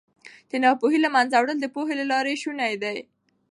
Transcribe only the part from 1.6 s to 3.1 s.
د پوهې له لارې شوني دي.